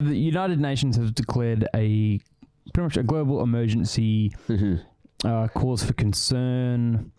[0.00, 2.20] The United Nations has declared a
[2.72, 4.76] pretty much a global emergency hmm
[5.24, 7.10] uh, cause for concern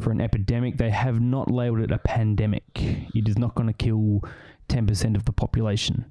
[0.00, 0.78] for an epidemic.
[0.78, 2.64] They have not labeled it a pandemic.
[3.14, 4.22] It is not going to kill
[4.70, 6.06] 10% of the population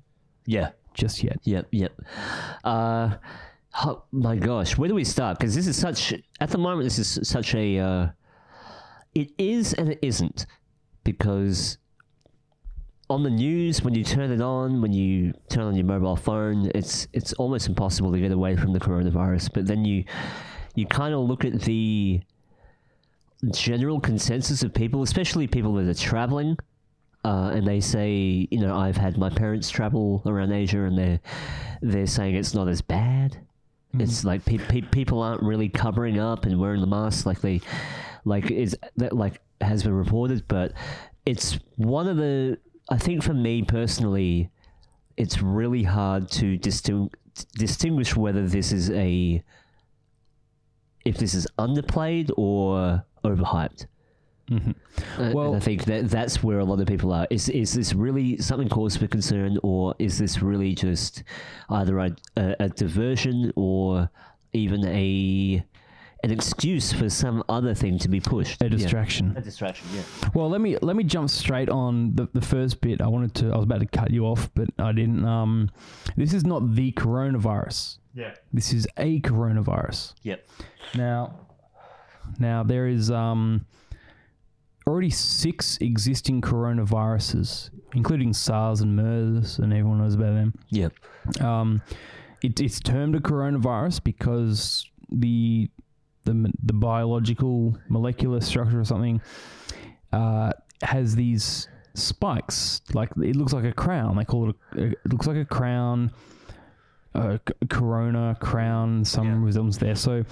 [0.46, 0.70] Yeah.
[0.94, 1.40] just yet.
[1.44, 1.70] Yep.
[1.72, 2.00] Yep.
[2.64, 3.16] Uh,
[3.84, 5.40] oh my gosh, where do we start?
[5.40, 6.14] Because this is such.
[6.40, 7.80] At the moment, this is such a.
[7.80, 8.08] Uh,
[9.16, 10.46] it is and it isn't,
[11.04, 11.80] because
[13.10, 16.72] on the news when you turn it on, when you turn on your mobile phone,
[16.74, 19.52] it's it's almost impossible to get away from the coronavirus.
[19.54, 20.04] But then you
[20.76, 22.22] you kind of look at the
[23.52, 26.58] general consensus of people, especially people that are traveling,
[27.24, 31.20] uh, and they say, you know, I've had my parents travel around Asia, and they're
[31.82, 33.38] they're saying it's not as bad.
[33.98, 37.62] It's like pe- pe- people aren't really covering up and wearing the mask like they
[38.26, 40.74] like is that like has been reported, but
[41.26, 42.58] it's one of the
[42.90, 44.50] I think for me personally,
[45.18, 47.12] it's really hard to disting-
[47.58, 49.44] distinguish whether this is a
[51.06, 53.86] if this is underplayed or overhyped.
[54.50, 54.72] hmm
[55.18, 57.28] Uh, and Well- I think that that's where a lot of people are.
[57.30, 61.24] Is is this really something cause for concern, or is this really just
[61.70, 64.10] either a, a, a diversion or
[64.54, 65.64] even a
[66.26, 68.62] an excuse for some other thing to be pushed?
[68.62, 68.70] A Yeah.
[68.70, 69.36] distraction.
[69.38, 69.88] A distraction.
[69.94, 70.02] Yeah.
[70.34, 73.00] Well, let me let me jump straight on the, the first bit.
[73.02, 73.52] I wanted to.
[73.52, 75.24] I was about to cut you off, but I didn't.
[75.26, 75.70] Um,
[76.18, 78.00] this is not the coronavirus.
[78.14, 78.34] Yeah.
[78.52, 80.14] This is a coronavirus.
[80.24, 80.48] Yep.
[80.96, 81.40] Now,
[82.40, 83.66] now there is um
[84.88, 90.54] already six existing coronaviruses, including SARS and MERS, and everyone knows about them.
[90.70, 90.94] Yep.
[91.42, 91.82] Um,
[92.42, 95.70] it, it's termed a coronavirus because the
[96.26, 99.22] the the biological molecular structure or something
[100.12, 100.52] uh,
[100.82, 102.82] has these spikes.
[102.94, 104.18] Like it looks like a crown.
[104.18, 104.56] They call it.
[104.78, 106.12] A, it looks like a crown.
[107.14, 109.38] A corona crown, some Yeah.
[109.46, 109.96] resemblance there.
[109.96, 110.26] So,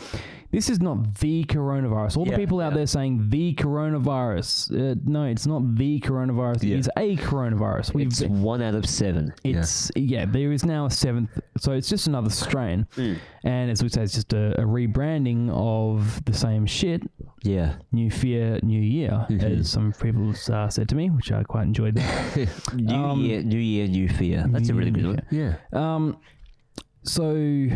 [0.51, 2.17] this is not the coronavirus.
[2.17, 2.77] All Yeah, the people out yeah.
[2.79, 4.51] there saying the coronavirus,
[4.91, 6.69] uh, no, it's not the coronavirus.
[6.77, 7.93] It's a coronavirus.
[7.93, 9.33] We've It's one out of seven.
[9.45, 10.25] it's yeah.
[10.25, 13.17] there is now a seventh, so it's just another strain, Mm.
[13.43, 17.01] and as we say, it's just a, a rebranding of the same shit.
[17.43, 17.75] yeah.
[17.91, 19.59] New fear, new year, Mhm.
[19.59, 21.95] as some people uh, said to me, which I quite enjoyed.
[22.73, 24.45] new Um, year, new year, new fear.
[24.49, 25.21] That's a really good one.
[25.31, 25.55] Yeah.
[25.73, 26.17] Um,
[27.03, 27.67] so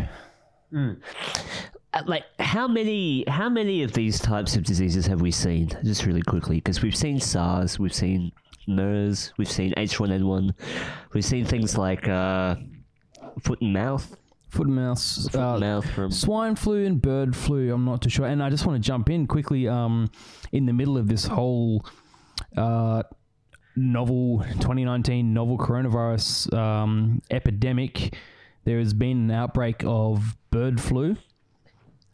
[0.74, 6.04] Uh, like how many how many of these types of diseases have we seen just
[6.04, 8.30] really quickly because we've seen SARS we've seen
[8.66, 10.52] MERS we've seen H1N1
[11.14, 12.56] we've seen things like uh,
[13.40, 14.16] foot and mouth
[14.48, 14.98] foot and mouth,
[15.30, 17.72] foot uh, and mouth from swine flu and bird flu.
[17.72, 19.68] I'm not too sure, and I just want to jump in quickly.
[19.68, 20.10] Um,
[20.52, 21.84] in the middle of this whole
[22.56, 23.02] uh,
[23.76, 28.16] novel 2019 novel coronavirus um, epidemic,
[28.64, 31.16] there has been an outbreak of bird flu.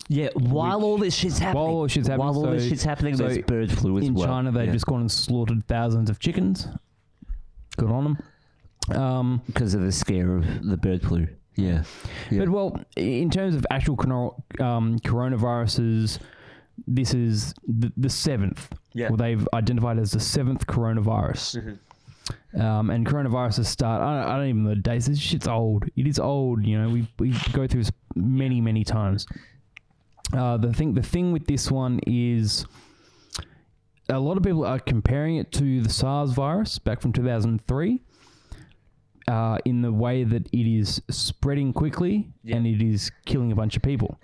[0.09, 2.83] yeah while all this shit's happening While all this shit's happening, while all this shit's
[2.85, 4.73] happening so there's bird flu as in well China, they've Yeah.
[4.73, 6.67] just gone and slaughtered thousands of chickens.
[7.77, 8.19] Good on them.
[8.91, 11.85] Um, because of the scare of the bird flu yeah
[12.31, 12.41] Yeah.
[12.41, 13.97] But well, in terms of actual
[14.61, 16.19] um, coronaviruses,
[16.87, 18.73] this is the, the seventh.
[18.93, 19.09] Yeah.
[19.09, 21.79] Well, they've identified as the seventh coronavirus.
[22.59, 24.01] Um, and coronaviruses start.
[24.01, 25.07] I don't, I don't even know the dates.
[25.07, 25.85] This shit's old.
[25.97, 26.65] It is old.
[26.65, 29.27] You know, we we go through this many many times.
[30.33, 32.67] Uh, the thing the thing with this one is.
[34.11, 38.03] A lot of people are comparing it to the SARS virus back from 2003
[39.29, 42.57] uh, in the way that it is spreading quickly Yeah.
[42.57, 44.19] and it is killing a bunch of people.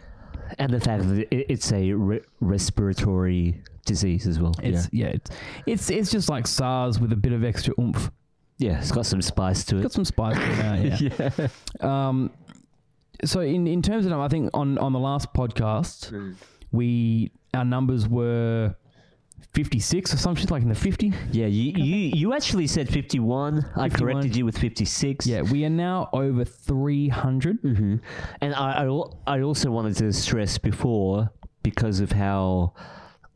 [0.58, 5.30] and the fact that it's a re- respiratory disease as well It's yeah, it's,
[5.66, 8.10] it's it's just like SARS with a bit of extra oomph.
[8.58, 9.82] yeah yeah it's got some spice to it.
[9.82, 11.38] Got some spice to it now,
[11.82, 12.08] yeah.
[12.08, 12.30] Um,
[13.24, 16.12] so in in terms of I think on on the last podcast
[16.72, 18.74] we our numbers were
[19.52, 21.12] fifty six or something like in the fifty.
[21.32, 23.58] Yeah, you, you you actually said 51.
[23.76, 23.90] I 51.
[23.90, 25.26] corrected you with 56.
[25.26, 27.58] Yeah, we are now over three hundred.
[27.58, 27.96] hmm
[28.40, 31.30] And I, I, I also wanted to stress before,
[31.62, 32.74] because of how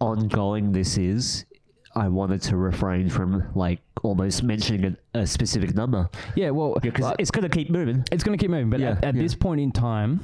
[0.01, 1.45] ongoing this is,
[1.97, 6.09] I wanted to refrain from like almost mentioning a, a specific number.
[6.37, 8.05] Yeah, well, Because like, it's going to keep moving.
[8.13, 9.23] it's going to keep moving, but Yeah, at, at yeah.
[9.23, 10.19] this point in time,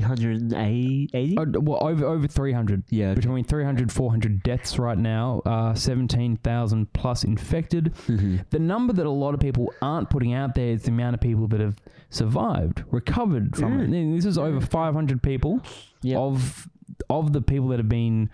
[0.00, 1.36] 380?
[1.38, 2.82] uh, well, over over three hundred.
[2.90, 3.14] yeah.
[3.14, 8.44] between 300 400 deaths right now uh, 17,000 plus infected Mhm.
[8.50, 11.20] the number that a lot of people aren't putting out there is the amount of
[11.20, 11.76] people that have
[12.10, 13.96] survived recovered from it Mm.
[13.96, 15.60] And this is over 500 people
[16.02, 16.18] Yep.
[16.18, 16.68] of
[17.10, 18.30] of the people that have been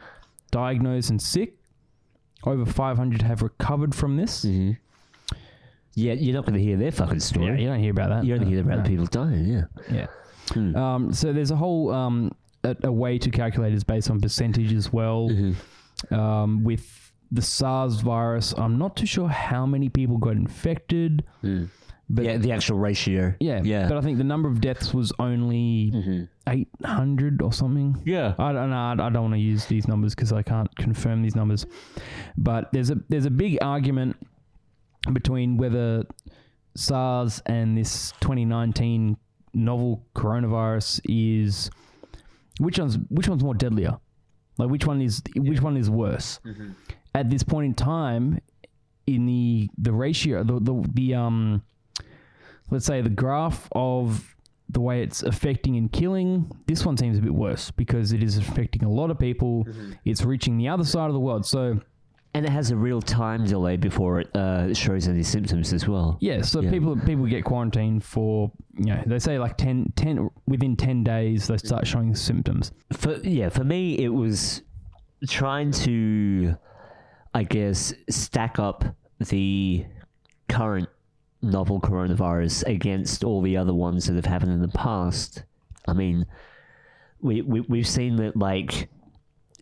[0.50, 1.54] diagnosed and sick
[2.44, 4.76] over 500 have recovered from this Mhm.
[5.94, 7.62] Yeah, you're not going to hear their fucking Yeah, story.
[7.62, 8.24] you don't hear about that.
[8.24, 8.82] You only hear about No.
[8.84, 9.44] the people dying.
[9.46, 9.64] Yeah.
[9.90, 10.06] Yeah.
[10.50, 10.74] Hmm.
[10.74, 12.32] Um, so there's a whole um,
[12.64, 15.28] a, a way to calculate is based on percentage as well.
[15.28, 16.14] Mm-hmm.
[16.14, 21.68] Um, with the SARS virus, I'm not too sure how many people got infected, Mm.
[22.10, 23.34] But yeah, the actual ratio.
[23.40, 23.88] yeah, Yeah.
[23.88, 26.28] But I think the number of deaths was only Mhm.
[26.46, 28.00] 800 or something.
[28.04, 28.34] Yeah.
[28.38, 28.76] I don't know.
[28.76, 31.64] I I don't want to use these numbers because I can't confirm these numbers.
[32.36, 34.16] But there's a there's a big argument
[35.12, 36.04] between whether
[36.76, 39.16] SARS and this 2019
[39.54, 41.70] novel coronavirus is
[42.58, 43.98] which one's which one's more deadlier.
[44.58, 46.40] Like which one is which one is worse?
[47.14, 48.38] At this point in time,
[49.06, 51.62] in the the ratio the the, the um
[52.72, 54.34] let's say the graph of
[54.68, 58.38] the way it's affecting and killing, this one seems a bit worse because it is
[58.38, 59.66] affecting a lot of people.
[60.04, 61.44] It's reaching the other side of the world.
[61.44, 61.78] So
[62.34, 66.16] And it has a real time delay before it uh, shows any symptoms as well.
[66.20, 66.70] yeah, so Yeah.
[66.70, 71.46] people people get quarantined for you know they say like 10, 10 within ten days
[71.48, 72.72] they start showing symptoms.
[72.94, 74.62] For yeah, for me it was
[75.28, 76.56] trying to,
[77.34, 78.84] I guess, stack up
[79.18, 79.84] the
[80.48, 80.88] current
[81.42, 85.44] novel coronavirus against all the other ones that have happened in the past.
[85.86, 86.26] I mean,
[87.20, 88.88] we, we we've seen that like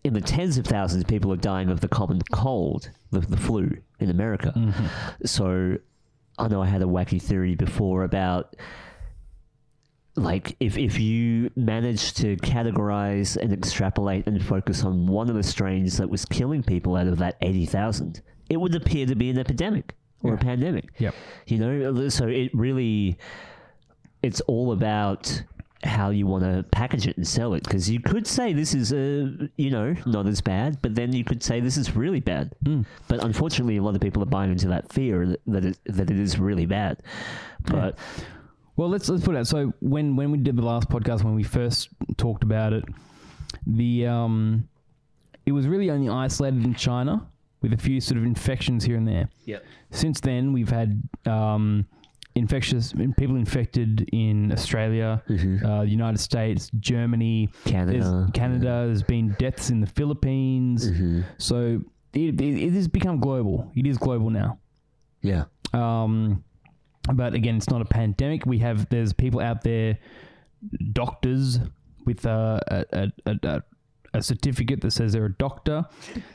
[0.04, 3.70] in the tens of thousands, people are dying of the common cold, the, the flu
[3.98, 4.52] in America.
[4.56, 4.86] Mm-hmm.
[5.26, 5.76] So
[6.38, 8.56] I know I had a wacky theory before about
[10.16, 15.42] like if if you manage to categorize and extrapolate and focus on one of the
[15.42, 19.38] strains that was killing people out of that 80,000, it would appear to be an
[19.38, 20.86] epidemic or a pandemic.
[20.98, 21.14] Yep.
[21.46, 23.16] You know, so it really
[24.22, 25.42] it's all about
[25.82, 27.64] how you want to package it and sell it.
[27.64, 31.24] Because you could say this is uh, you know not as bad but then you
[31.24, 32.52] could say this is really bad.
[33.08, 36.10] But unfortunately a lot of people are buying into that fear that, that, it, that
[36.10, 37.02] it is really bad.
[37.64, 37.98] But
[38.76, 39.46] Well, let's let's put it out.
[39.46, 42.84] So when when we did the last podcast, when we first talked about it,
[43.66, 44.68] the um,
[45.46, 47.26] it was really only isolated in China
[47.62, 49.28] with a few sort of infections here and there.
[49.44, 49.58] yeah
[49.90, 51.86] Since then, we've had um,
[52.34, 57.98] infectious people infected in Australia, uh, the United States, Germany, Canada.
[57.98, 58.84] There's Canada.
[58.86, 60.90] There's been deaths in the Philippines.
[61.38, 63.70] So it, it, it has become global.
[63.74, 64.58] It is global now.
[65.22, 66.44] yeah Um,
[67.12, 68.46] but again, it's not a pandemic.
[68.46, 69.98] We have there's people out there,
[70.92, 71.58] doctors
[72.06, 72.60] with a
[72.92, 73.62] a, a, a,
[74.14, 75.84] a certificate that says they're a doctor,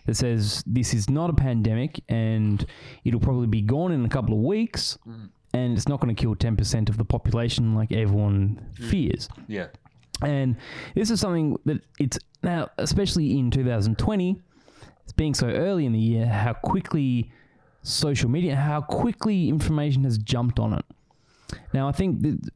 [0.06, 2.66] that says this is not a pandemic and
[3.04, 5.30] it'll probably be gone in a couple of weeks, mm.
[5.54, 8.90] and it's not going to kill ten percent of the population like everyone mm.
[8.90, 9.30] fears.
[9.48, 9.68] yeah
[10.22, 10.56] And
[10.96, 14.42] this is something that it's now, especially in 2020,
[15.04, 17.32] it's being so early in the year, how quickly
[17.82, 20.86] social media, how quickly information has jumped on it.
[21.74, 22.50] Now, I think that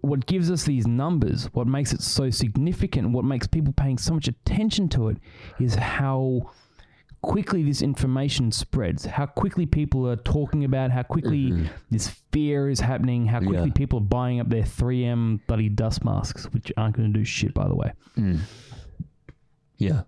[0.00, 4.14] what gives us these numbers, what makes it so significant, what makes people paying so
[4.14, 5.18] much attention to it,
[5.58, 6.50] is how
[7.22, 11.66] quickly this information spreads, how quickly people are talking about, how quickly mm-hmm.
[11.90, 13.72] this fear is happening, how quickly Yeah.
[13.74, 17.54] people are buying up their 3M bloody dust masks, which aren't going to do shit,
[17.54, 17.92] by the way.
[18.16, 18.40] Mm.
[19.78, 20.02] yeah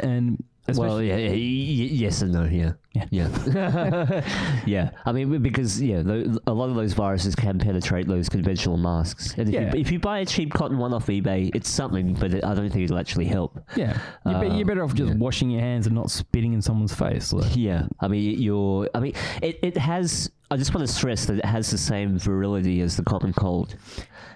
[0.00, 3.06] And especially, yeah, yeah y- y- yes and no yeah Yeah.
[3.10, 4.22] yeah
[4.66, 8.76] yeah i mean because yeah tho- a lot of those viruses can penetrate those conventional
[8.76, 9.72] masks and if, Yeah.
[9.74, 12.54] you, if you buy a cheap cotton one off ebay it's something but it, i
[12.54, 15.22] don't think it'll actually help yeah, you're, you're better off just um, yeah.
[15.24, 17.32] washing your hands and not spitting in someone's face.
[17.32, 18.88] Like, Yeah, I mean, you're.
[18.94, 19.12] I mean,
[19.42, 20.30] it, it has.
[20.50, 23.76] I just want to stress that it has the same virility as the common cold.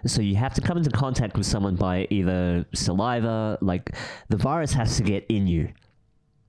[0.07, 3.95] So you have to come into contact with someone by either saliva, like
[4.29, 5.69] the virus has to get in you.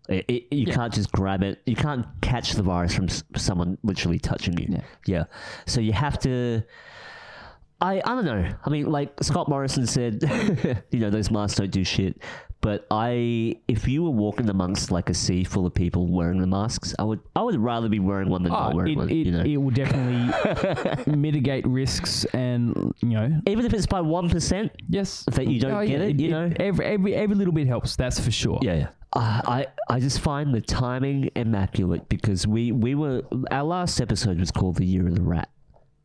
[0.07, 1.61] It, it, you can't just grab it.
[1.65, 4.67] You can't catch the virus from s- someone literally touching you.
[4.69, 4.81] Yeah.
[5.05, 5.23] yeah.
[5.65, 6.63] So you have to.
[7.81, 8.49] I, I don't know.
[8.63, 10.23] I mean, like Scott Morrison said,
[10.91, 12.21] you know, those masks don't do shit.
[12.61, 16.47] But I, if you were walking amongst like a sea full of people wearing the
[16.47, 19.09] masks, I would, I would rather be wearing one than Oh, not wearing it, one.
[19.09, 24.01] it, you know, it will definitely mitigate risks and, you know, even if it's by
[24.01, 24.71] one percent.
[24.89, 25.25] yes.
[25.33, 26.51] That you don't get it, you know?
[26.59, 28.57] Every, every, every little bit helps, that's for sure.
[28.63, 28.87] Yeah, yeah.
[29.13, 33.21] Uh, I, I just find the timing immaculate because we, we were
[33.51, 35.49] our last episode was called the year of the rat,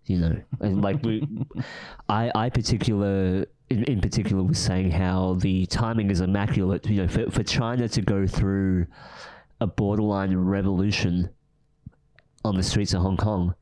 [0.04, 1.26] you know, and like we,
[2.08, 7.08] I I particular in, in particular was saying how the timing is immaculate, you know,
[7.08, 8.86] for for China to go through
[9.60, 11.30] a borderline revolution
[12.44, 13.54] on the streets of Hong Kong,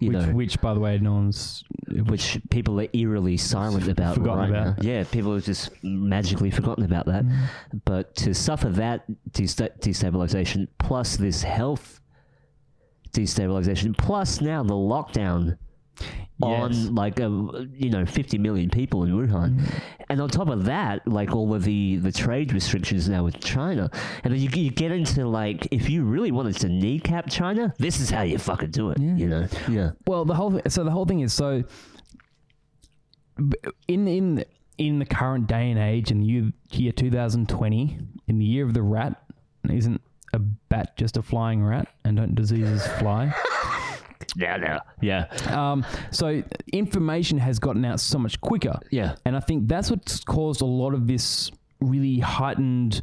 [0.00, 1.62] you Which, know, which, by the way, no one's.
[2.08, 4.82] which people are eerily silent about Forgotten right about.
[4.82, 4.88] now.
[4.90, 7.24] Yeah, people have just magically forgotten about that.
[7.24, 7.46] Mm.
[7.84, 12.00] But to suffer that desta- destabilization plus this health
[13.12, 13.96] destabilization.
[13.96, 15.56] Plus now the lockdown
[16.42, 19.76] on like a, you know 50 million people in Wuhan, mm-hmm.
[20.08, 23.90] and on top of that, like all of the the trade restrictions now with China,
[24.22, 28.00] and then you, you get into like if you really wanted to kneecap China, this
[28.00, 28.98] is how you fucking do it.
[29.00, 29.16] yeah.
[29.16, 29.48] You know?
[29.68, 29.90] Yeah.
[30.06, 31.64] Well, the whole so the whole thing is so
[33.88, 34.44] in in
[34.78, 37.98] in the current day and age in the year, year 2020
[38.28, 39.22] in the year of the rat
[39.70, 40.00] isn't
[40.34, 43.32] a bat just a flying rat and don't diseases fly
[44.36, 44.78] Yeah.
[45.00, 45.26] Yeah.
[45.30, 45.70] Yeah.
[45.72, 46.42] um, so
[46.72, 49.16] information has gotten out so much quicker Yeah.
[49.24, 53.02] and I think that's what's caused a lot of this really heightened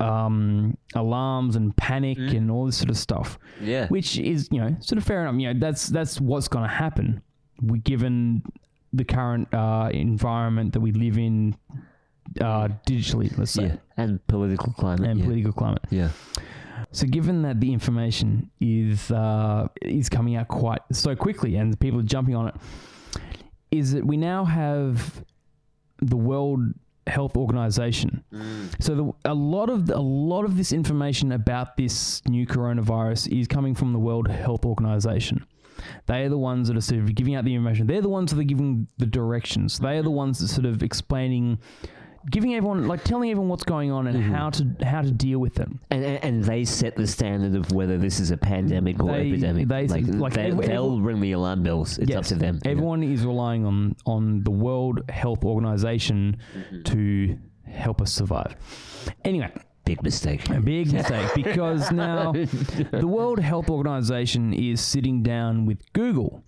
[0.00, 3.86] um, alarms and panic and all this sort of stuff Yeah.
[3.88, 5.40] which is you know sort of fair enough.
[5.40, 7.22] You know that's that's what's going to happen.
[7.62, 8.42] We given
[8.92, 11.56] the current uh, environment that we live in
[12.40, 13.76] uh, digitally, let's say, Yeah.
[13.96, 15.08] And political climate.
[15.08, 15.24] and yeah.
[15.26, 15.84] political climate.
[15.90, 16.08] yeah.
[16.92, 22.00] So, given that the information is uh, is coming out quite so quickly, and people
[22.00, 22.54] are jumping on it,
[23.70, 25.24] is that we now have
[25.98, 26.60] the World
[27.06, 28.24] Health Organization.
[28.80, 33.40] So, the, a lot of the, a lot of this information about this new coronavirus
[33.40, 35.46] is coming from the World Health Organization.
[36.06, 37.86] They are the ones that are sort of giving out the information.
[37.86, 39.78] They're the ones that are giving the directions.
[39.78, 41.58] They are the ones that sort of explaining,
[42.30, 44.32] giving everyone like telling everyone what's going on and mm-hmm.
[44.32, 45.68] how to how to deal with it.
[45.90, 49.30] And, and, and they set the standard of whether this is a pandemic or They-
[49.30, 49.68] epidemic.
[49.68, 51.98] they- like, like they, every- they'll ring the alarm bells.
[51.98, 52.60] It's up to them.
[52.64, 56.82] Everyone is relying on on the World Health Organization mm-hmm.
[56.82, 58.56] to help us survive.
[59.24, 59.50] Anyway,
[59.84, 60.48] Big mistake.
[60.48, 66.42] a big mistake because now the World Health Organization is sitting down with Google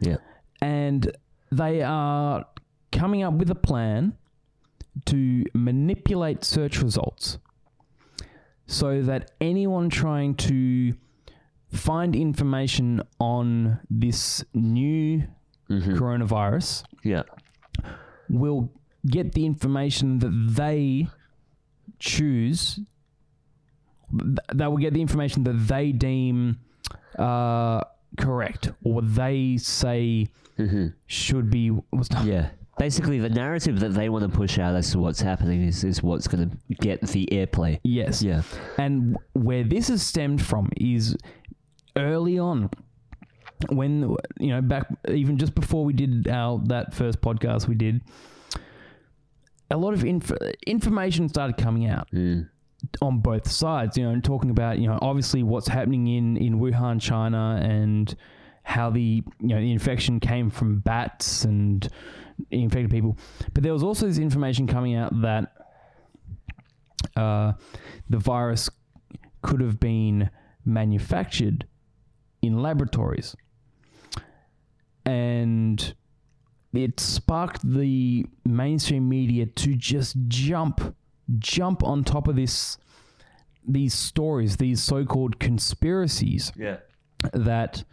[0.00, 0.16] Yeah.
[0.60, 1.12] and
[1.52, 2.44] they are
[2.90, 4.17] coming up with a plan
[5.06, 7.38] to manipulate search results
[8.66, 10.94] so that anyone trying to
[11.72, 15.22] find information on this new
[15.70, 17.22] coronavirus Yeah.
[18.28, 18.70] will
[19.06, 21.08] get the information that they
[21.98, 22.80] choose.
[24.18, 26.58] th- They will get the information that they deem
[27.18, 27.82] uh,
[28.16, 30.28] correct or what they say
[31.06, 31.68] should be.
[31.68, 32.50] What's Yeah.
[32.78, 36.02] Basically, the narrative that they want to push out as to what's happening is, is
[36.02, 37.80] what's going to get the airplay.
[37.82, 38.22] Yes.
[38.22, 38.42] Yeah.
[38.78, 41.16] And where this has stemmed from is
[41.96, 42.70] early on
[43.70, 48.00] when you know back even just before we did our that first podcast we did
[49.70, 50.32] a lot of inf-
[50.66, 52.48] information started coming out mm.
[53.02, 56.60] on both sides you know and talking about you know obviously what's happening in in
[56.60, 58.14] Wuhan China and
[58.62, 61.88] how the you know the infection came from bats and
[62.50, 63.16] infected people
[63.52, 65.52] but there was also this information coming out that
[67.16, 67.52] uh,
[68.08, 68.70] the virus
[69.42, 70.30] could have been
[70.64, 71.66] manufactured
[72.42, 73.34] in laboratories.
[75.04, 75.94] And
[76.72, 80.94] it sparked the mainstream media to just jump,
[81.38, 82.76] jump on top of this,
[83.66, 86.78] these stories, these so-called conspiracies Yeah.
[87.32, 87.84] that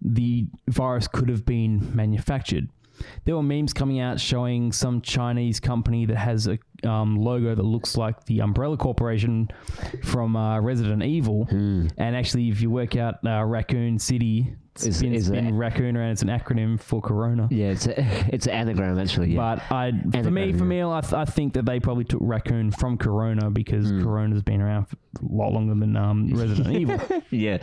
[0.00, 2.68] the virus could have been manufactured.
[3.24, 7.62] There were memes coming out showing some Chinese company that has a um, logo that
[7.62, 9.48] looks like the Umbrella Corporation
[10.04, 11.46] from uh, Resident Evil.
[11.96, 14.54] And actually, if you work out uh, Raccoon City,
[14.86, 16.10] it's Is- been, it's been Raccoon around.
[16.10, 17.48] It's an acronym for Corona.
[17.50, 17.70] Yeah.
[17.70, 17.94] It's a,
[18.34, 19.32] it's an anagram, actually.
[19.32, 19.56] Yeah.
[19.56, 19.92] But I,
[20.22, 23.50] for me, for me, I, th- I think that they probably took Raccoon from Corona
[23.50, 27.00] because Corona's been around for a lot longer than um, Resident Evil.
[27.30, 27.58] yeah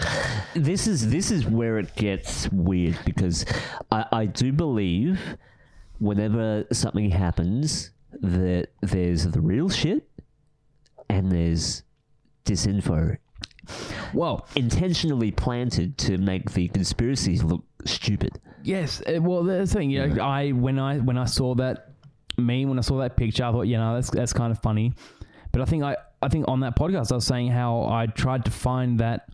[0.55, 3.45] this is this is where it gets weird because
[3.91, 5.19] I, I do believe
[5.99, 7.91] whenever something happens
[8.21, 10.07] that there's the real shit
[11.09, 11.83] and there's
[12.45, 13.17] disinfo
[14.13, 19.91] Well, intentionally planted to make the conspiracies look stupid Yes, uh, well, the thing.
[19.91, 21.91] You know, I when I when I saw that
[22.35, 24.93] meme, when I saw that picture, I thought, you know, that's that's kind of funny.
[25.51, 28.43] But I think I I think on that podcast, I was saying how I tried
[28.45, 29.29] to find that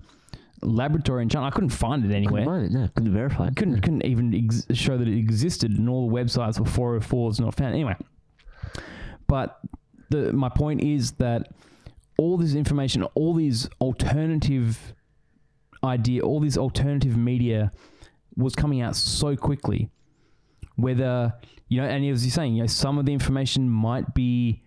[0.61, 1.47] laboratory in China.
[1.47, 2.43] I couldn't find it anywhere.
[2.43, 3.55] Couldn't find it, no couldn't verify it.
[3.55, 7.55] Couldn't couldn't even ex- show that it existed, and all the websites were 404s not
[7.55, 7.73] found.
[7.73, 7.95] Anyway,
[9.27, 9.61] but
[10.09, 11.53] the my point is that
[12.21, 14.93] all this information, all these alternative
[15.83, 17.71] idea, all these alternative media
[18.35, 19.89] was coming out so quickly.
[20.75, 21.33] Whether
[21.67, 24.61] you know, and as you're saying, you know, some of the information might be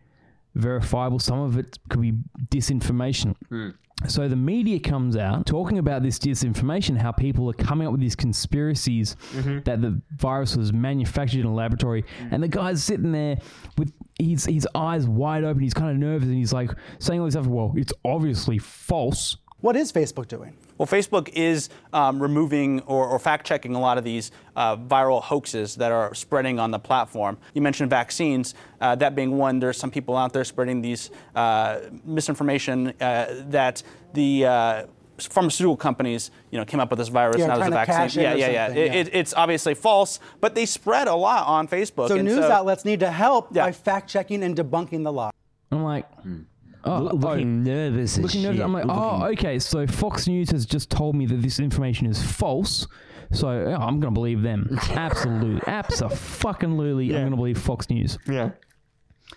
[0.55, 2.15] verifiable, some of it could be
[2.49, 3.37] disinformation.
[3.49, 3.71] Hmm.
[4.09, 8.01] So the media comes out talking about this disinformation, how people are coming up with
[8.01, 9.61] these conspiracies mm-hmm.
[9.61, 12.35] that the virus was manufactured in a laboratory, hmm.
[12.35, 13.39] and the guy's sitting there
[13.79, 15.63] with his his eyes wide open.
[15.63, 17.47] He's kind of nervous, and he's like saying all this stuff.
[17.47, 19.37] Well, it's obviously false.
[19.61, 20.57] What is Facebook doing?
[20.77, 25.23] Well, Facebook is um, removing or, or, fact checking a lot of these uh, viral
[25.23, 27.39] hoaxes that are spreading on the platform.
[27.55, 28.55] You mentioned vaccines.
[28.81, 33.85] Uh, that being one, there's some people out there spreading these uh, misinformation uh, that
[34.15, 34.87] the uh,
[35.19, 38.23] pharmaceutical companies, you know, came up with this virus yeah, and that was a vaccine.
[38.23, 38.93] yeah, yeah, yeah, yeah.
[38.95, 42.09] It, it's obviously false, but they spread a lot on Facebook.
[42.09, 43.67] So news so, outlets need to help Yeah.
[43.67, 45.31] by fact checking and debunking the lie.
[45.71, 46.43] I'm like, hmm.
[46.85, 48.19] oh, Lo- looking nervous.
[48.19, 48.61] as looking nervous.
[48.61, 49.59] I'm like, oh, Looking- oh, okay.
[49.59, 52.87] So Fox News has just told me that this information is false.
[53.33, 54.79] So yeah, I'm gonna believe them.
[54.91, 57.17] Absolutely, absolutely.
[57.17, 58.19] I'm gonna believe Fox News.
[58.27, 58.51] yeah.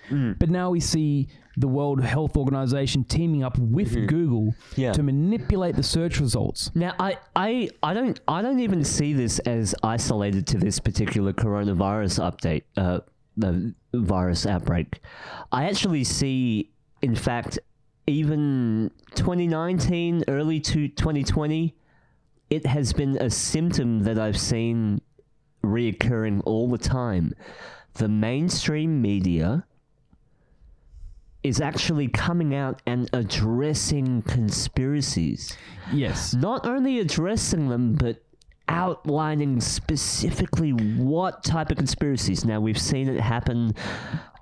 [0.10, 0.34] Hmm.
[0.34, 1.28] But now we see
[1.60, 4.82] the World Health Organization teaming up with Google Mm-hmm.
[4.82, 4.94] Yeah.
[4.94, 6.70] to manipulate the search results.
[6.76, 11.34] Now, I, I, I don't, I don't even see this as isolated to this particular
[11.34, 13.00] coronavirus update, uh,
[13.36, 15.00] the virus outbreak.
[15.52, 16.70] I actually see,
[17.02, 17.58] in fact,
[18.06, 21.76] even 2019, early to 2020,
[22.52, 25.02] it has been a symptom that I've seen
[25.64, 27.34] reoccurring all the time.
[27.96, 29.66] The mainstream media
[31.48, 35.58] is actually coming out and addressing conspiracies
[35.92, 36.34] Yes.
[36.34, 38.24] not only addressing them, but
[38.70, 42.44] outlining specifically what type of conspiracies.
[42.44, 43.74] Now, we've seen it happen.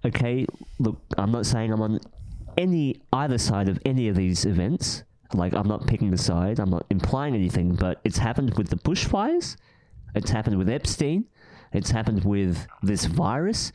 [0.03, 0.45] Okay,
[0.79, 1.99] look, I'm not saying I'm on
[2.57, 5.03] any either side of any of these events.
[5.33, 8.77] Like, I'm not picking a side, I'm not implying anything, but it's happened with the
[8.77, 9.57] bushfires,
[10.13, 11.25] it's happened with Epstein,
[11.73, 13.71] it's happened with this virus.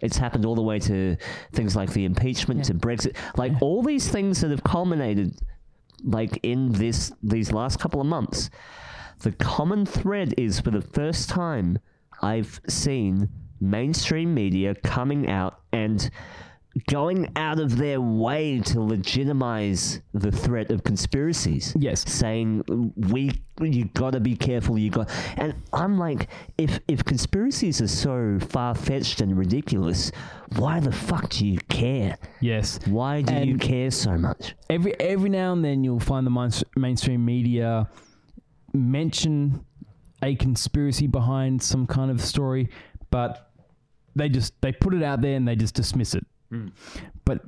[0.00, 1.16] It's happened all the way to
[1.52, 5.34] things like the impeachment, to Brexit, like all these things that have culminated
[6.04, 8.50] like in this these last couple of months
[9.20, 11.78] the common thread is for the first time
[12.22, 13.28] i've seen
[13.60, 16.10] mainstream media coming out and
[16.86, 22.04] going out of their way to legitimize the threat of conspiracies Yes.
[22.10, 22.62] saying
[22.96, 27.88] we you got to be careful you got and i'm like if if conspiracies are
[27.88, 30.12] so far-fetched and ridiculous
[30.56, 32.78] why the fuck do you care Yes.
[32.86, 36.52] why do you care so much Every every now and then you'll find the main-
[36.76, 37.88] mainstream media
[38.72, 39.64] mention
[40.22, 42.68] a conspiracy behind some kind of story,
[43.10, 43.50] but
[44.16, 46.26] they just they put it out there and they just dismiss it.
[47.24, 47.40] But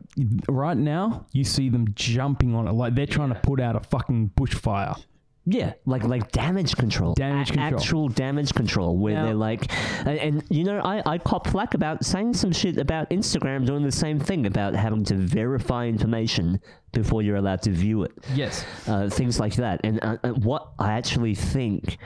[0.49, 3.81] right now, you see them jumping on it like they're trying to put out a
[3.81, 5.03] fucking bushfire.
[5.47, 7.81] Yeah, like like damage control, Damage A- control.
[7.81, 9.73] actual damage control, where Now- they're like,
[10.07, 13.83] and, and you know, I I cop flack about saying some shit about Instagram doing
[13.83, 16.61] the same thing about having to verify information
[16.93, 18.65] before you're allowed to view it, Yes.
[18.87, 19.81] uh, things like that.
[19.83, 21.97] And uh, uh, what I actually think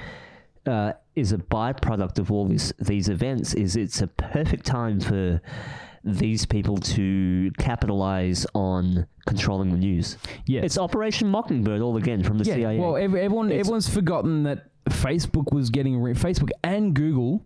[0.67, 5.43] uh, is a byproduct of all these these events is it's a perfect time for
[6.05, 10.19] these people to capitalize on controlling the news.
[10.47, 10.65] Yes.
[10.65, 12.79] It's Operation Mockingbird all again from the Yeah, CIA.
[12.79, 17.43] well, every, everyone everyone's forgotten that Facebook was getting re- Facebook and Google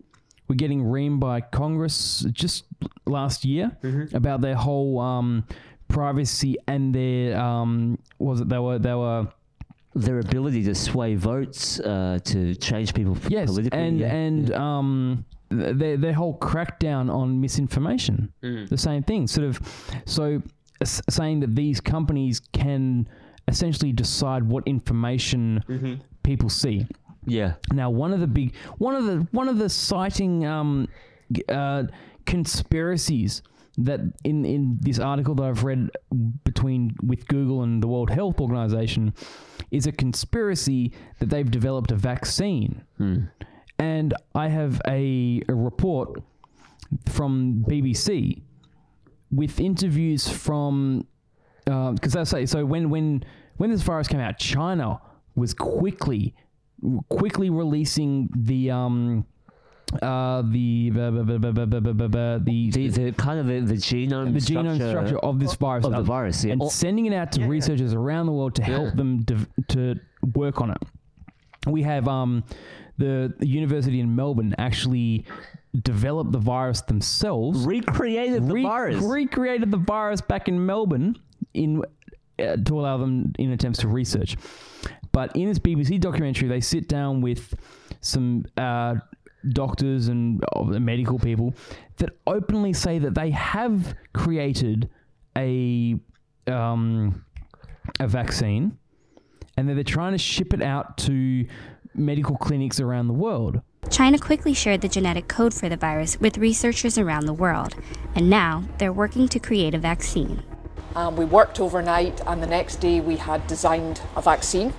[0.49, 2.65] were getting reamed by Congress just
[3.05, 4.15] last year Mm-hmm.
[4.15, 5.45] about their whole um,
[5.87, 9.27] privacy and their um, was it they were they were
[9.95, 13.79] their ability to sway votes, uh, to change people yes politically.
[13.79, 14.13] and yeah.
[14.13, 18.31] and um, th- their their whole crackdown on misinformation.
[18.43, 18.69] Mm.
[18.69, 19.59] the same thing sort of
[20.05, 20.41] so
[20.83, 23.07] saying that these companies can
[23.47, 25.93] essentially decide what information Mm-hmm.
[26.23, 26.85] people see.
[27.25, 30.87] Yeah, Now, one of the big, one of the, one of the citing um,
[31.49, 31.83] uh,
[32.25, 33.43] conspiracies
[33.77, 35.89] that in in this article that I've read
[36.43, 39.13] between with Google and the World Health Organization
[39.71, 42.81] is a conspiracy that they've developed a vaccine,
[43.79, 46.21] and I have a, a report
[47.07, 48.41] from BBC
[49.31, 51.07] with interviews from
[51.65, 53.23] because I say so when when
[53.57, 54.99] when this virus came out, China
[55.35, 56.33] was quickly
[57.09, 59.25] quickly releasing the um
[60.01, 65.39] uh the the the, the, the kind of the, the genome the genome structure of
[65.39, 66.53] this virus of the uh, virus, yeah.
[66.53, 69.95] and Oh, sending it out to researchers around the world to help them dev- to
[70.35, 70.77] work on it.
[71.67, 72.43] We have um,
[72.97, 75.25] the university in Melbourne actually
[75.81, 79.03] developed the virus themselves, recreated the re- virus.
[79.03, 81.15] recreated the virus back in Melbourne
[81.53, 81.83] in
[82.39, 84.37] uh, to allow them in attempts to research.
[85.11, 87.53] But in this BBC documentary, they sit down with
[88.01, 88.95] some uh,
[89.49, 91.53] doctors and uh, medical people
[91.97, 94.89] that openly say that they have created
[95.37, 95.95] a
[96.47, 97.23] um,
[97.99, 98.77] a vaccine,
[99.59, 101.45] and that they're trying to ship it out to
[101.93, 103.61] medical clinics around the world.
[103.89, 107.75] China quickly shared the genetic code for the virus with researchers around the world,
[108.15, 110.43] and now they're working to create a vaccine.
[110.95, 114.73] Um, we worked overnight, and the next day we had designed a vaccine.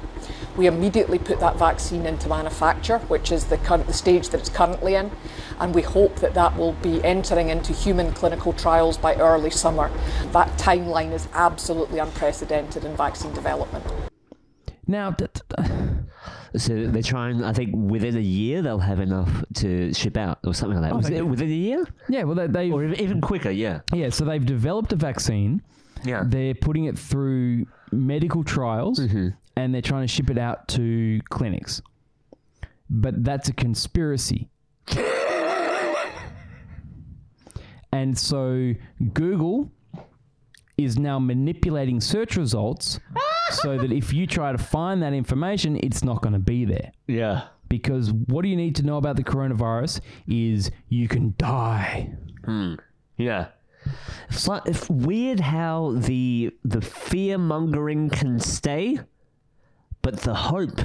[0.56, 4.50] We immediately put that vaccine into manufacture, which is the, current, the stage that it's
[4.50, 5.10] currently in,
[5.60, 9.90] and we hope that that will be entering into human clinical trials by early summer.
[10.32, 14.09] That timeline is absolutely unprecedented in vaccine development.
[14.90, 15.14] Now,
[16.56, 17.44] So they're trying.
[17.44, 20.96] I think within a year they'll have enough to ship out or something like that.
[20.96, 23.50] Was thank it within a year yeah, well, they, they or even- even quicker?
[23.52, 23.80] Yeah.
[23.94, 25.62] yeah, so they've developed a vaccine.
[26.04, 26.24] Yeah.
[26.26, 29.28] They're putting it through medical trials, Mm-hmm.
[29.56, 31.82] and they're trying to ship it out to clinics.
[32.88, 34.48] But that's a conspiracy.
[37.92, 38.74] and so
[39.14, 39.70] Google
[40.76, 42.98] is now manipulating search results
[43.50, 46.92] so that if you try to find that information, it's not going to be there.
[47.06, 47.42] Yeah.
[47.68, 52.12] Because what do you need to know about the coronavirus is you can die.
[52.44, 52.74] Hmm.
[53.16, 53.48] Yeah.
[54.28, 58.98] It's, like, it's weird how the the fear mongering can stay,
[60.02, 60.80] but the hope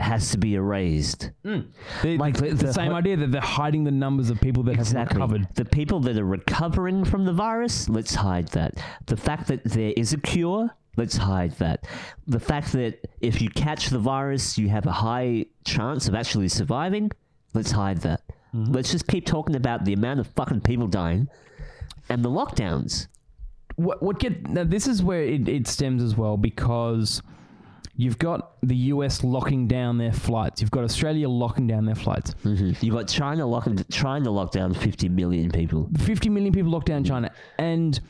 [0.00, 1.30] has to be erased.
[1.44, 1.60] Hmm.
[2.02, 4.40] The, Like the, the- the the same ho- idea that they're hiding the numbers of
[4.40, 5.16] people that have Exactly.
[5.16, 5.48] recovered.
[5.54, 8.78] The people that are recovering from the virus, let's hide that.
[9.06, 11.86] The fact that there is a cure, let's hide that.
[12.26, 16.48] The fact that if you catch the virus, you have a high chance of actually
[16.48, 17.10] surviving,
[17.54, 18.22] let's hide that.
[18.54, 18.72] Mm-hmm.
[18.72, 21.28] Let's just keep talking about the amount of fucking people dying
[22.08, 23.06] and the lockdowns.
[23.76, 24.64] What, what get now?
[24.64, 27.22] This is where it, it stems as well because
[27.94, 30.60] you've got the US locking down their flights.
[30.60, 32.34] You've got Australia locking down their flights.
[32.44, 32.84] Mm-hmm.
[32.84, 35.88] You've got China locking, trying to lock down 50 million people.
[35.98, 38.00] 50 million people locked down China, and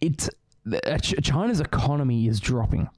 [0.00, 0.30] it's
[1.22, 2.88] China's economy is dropping.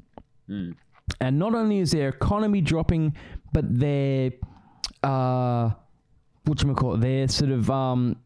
[1.20, 3.16] And not only is their economy dropping,
[3.52, 4.32] but their
[5.02, 5.70] uh,
[6.44, 7.00] what you call it?
[7.00, 8.16] Their sort of um,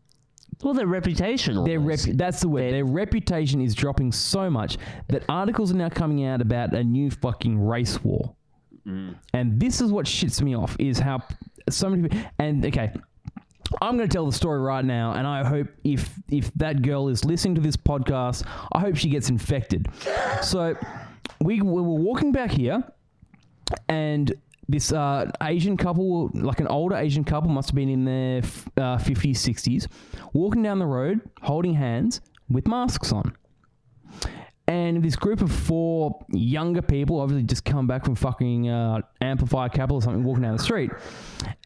[0.63, 1.55] Well, their reputation.
[1.65, 2.73] their rep- that's the word.
[2.73, 7.11] Their reputation is dropping so much that articles are now coming out about a new
[7.11, 8.35] fucking race war.
[9.33, 11.23] And this is what shits me off is how
[11.71, 12.93] so many people and okay,
[13.81, 17.09] I'm going to tell the story right now, and I hope if if that girl
[17.09, 19.89] is listening to this podcast, I hope she gets infected.
[20.43, 20.77] So
[21.41, 22.85] we, we were walking back here,
[23.89, 24.33] and
[24.69, 28.69] this uh, Asian couple, like an older Asian couple, must have been in their f-
[28.77, 29.87] uh, 50s, 60s,
[30.33, 33.35] walking down the road, holding hands with masks on.
[34.67, 39.69] And this group of four younger people, obviously just come back from fucking uh, Amplifier
[39.69, 40.91] Capital or something, walking down the street.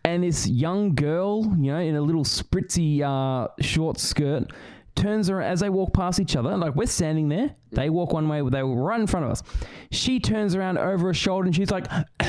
[0.05, 4.51] And this young girl, you know, in a little spritzy uh, short skirt,
[4.97, 6.57] turns around as they walk past each other.
[6.57, 9.43] Like we're standing there, they walk one way, they were right in front of us.
[9.93, 11.87] She turns around over her shoulder and she's like,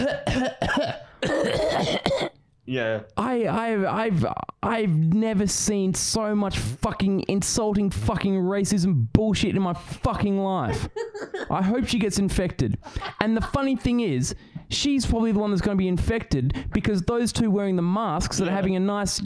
[2.70, 3.02] yeah.
[3.18, 4.26] I, I've, I've,
[4.62, 10.88] I've never seen so much fucking insulting fucking racism bullshit in my fucking life.
[11.50, 12.78] I hope she gets infected.
[13.22, 14.36] And the funny thing is,
[14.70, 18.38] she's probably the one that's going to be infected because those two wearing the masks
[18.38, 19.20] that are having a nice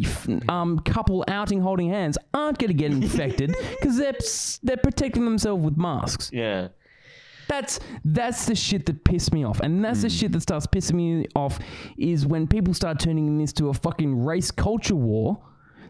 [0.47, 4.15] um, couple outing holding hands aren't going to get infected because they're,
[4.63, 6.29] they're protecting themselves with masks.
[6.31, 6.69] Yeah.
[7.47, 10.93] That's that's the shit that pissed me off, and that's the shit that starts pissing
[10.95, 11.59] me off
[11.97, 15.39] is when people start turning this to a fucking race culture war,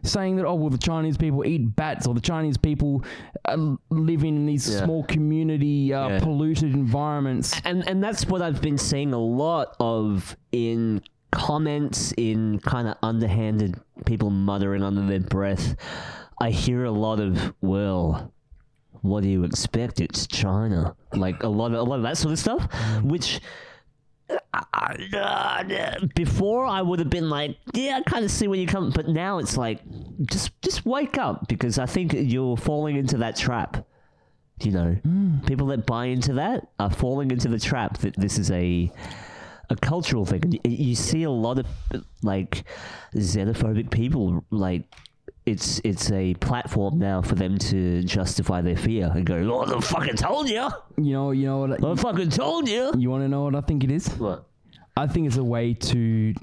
[0.03, 3.03] saying that oh well the Chinese people eat bats or the Chinese people
[3.45, 4.83] uh, live in these Yeah.
[4.83, 6.19] small community uh, Yeah.
[6.19, 7.59] polluted environments.
[7.65, 12.95] and and that's what I've been seeing a lot of in comments in kind of
[13.01, 15.75] underhanded people muttering under their breath.
[16.39, 18.31] I hear a lot of well,
[19.03, 19.99] what do you expect?
[19.99, 22.67] It's China, like a lot of a lot of that sort of stuff,
[23.03, 23.39] which.
[24.53, 25.63] Uh,
[26.15, 29.07] before I would have been like, yeah, I kind of see where you come, but
[29.07, 29.81] now it's like,
[30.25, 33.85] just just wake up because I think you're falling into that trap.
[34.61, 35.39] You know, hmm.
[35.41, 38.91] people that buy into that are falling into the trap that this is a
[39.69, 40.59] a cultural thing.
[40.63, 41.67] And you see a lot of
[42.23, 42.63] like
[43.13, 44.83] xenophobic people like.
[45.45, 49.81] It's it's a platform now for them to justify their fear and go, "Oh, I
[49.81, 50.69] fucking told you!
[50.97, 51.83] You know, you know what?
[51.83, 54.07] I fucking told you!" You want to know what I think it is?
[54.17, 54.45] What?
[54.95, 56.33] I think it's a way to.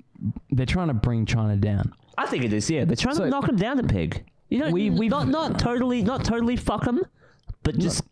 [0.50, 1.94] They're trying to bring China down.
[2.18, 2.68] I think it is.
[2.68, 4.22] Yeah, they're trying So- to knock him down a peg.
[4.50, 7.00] You know, We- we not not totally not totally fuck him,
[7.62, 8.02] but just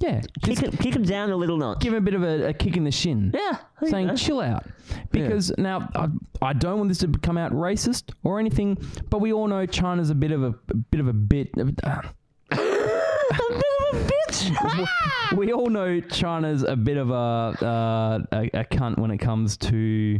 [0.00, 1.80] Yeah, kick just him kick him down a little notch.
[1.80, 3.30] give him a bit of a, a kick in the shin.
[3.34, 4.16] yeah, there you saying go.
[4.16, 4.66] chill out.
[5.10, 6.08] Because now I,
[6.40, 8.78] I don't want this to come out racist or anything
[9.10, 10.50] but we all know China's a bit of a,
[10.90, 12.00] bit of a bit A bit of
[13.92, 14.86] a bit uh,
[15.36, 19.56] we all know China's a bit of a, uh, a a cunt when it comes
[19.58, 20.18] to